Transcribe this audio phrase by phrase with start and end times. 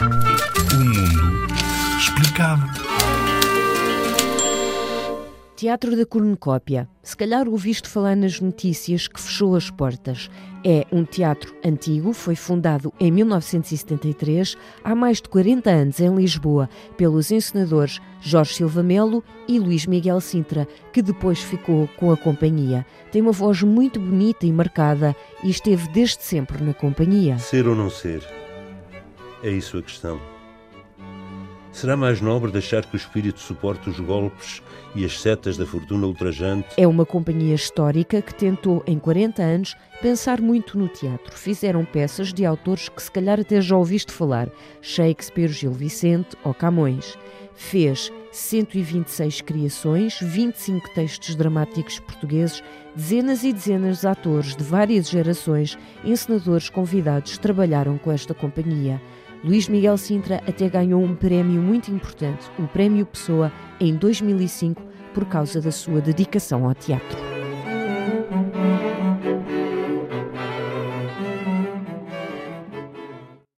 [0.00, 0.04] O
[0.84, 1.54] mundo
[1.98, 2.62] explicado.
[5.56, 6.88] Teatro da Cornucópia.
[7.02, 10.30] Se calhar ouviste falar nas notícias que fechou as portas.
[10.64, 16.70] É um teatro antigo, foi fundado em 1973, há mais de 40 anos em Lisboa,
[16.96, 22.86] pelos encenadores Jorge Silva Melo e Luís Miguel Sintra, que depois ficou com a companhia.
[23.10, 27.36] Tem uma voz muito bonita e marcada e esteve desde sempre na companhia.
[27.38, 28.37] Ser ou não ser?
[29.42, 30.20] É isso a questão.
[31.70, 34.60] Será mais nobre deixar que o espírito suporte os golpes
[34.96, 36.68] e as setas da fortuna ultrajante?
[36.76, 41.36] É uma companhia histórica que tentou, em 40 anos, pensar muito no teatro.
[41.36, 44.48] Fizeram peças de autores que se calhar até já ouviste falar:
[44.80, 47.16] Shakespeare, Gil Vicente ou Camões.
[47.54, 52.62] Fez 126 criações, 25 textos dramáticos portugueses,
[52.94, 59.02] dezenas e dezenas de atores de várias gerações, encenadores convidados trabalharam com esta companhia.
[59.44, 65.24] Luís Miguel Sintra até ganhou um prémio muito importante, o Prémio Pessoa, em 2005, por
[65.26, 67.27] causa da sua dedicação ao teatro.